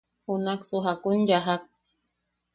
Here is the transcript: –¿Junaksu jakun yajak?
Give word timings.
–¿Junaksu 0.25 0.77
jakun 0.85 1.17
yajak? 1.29 1.63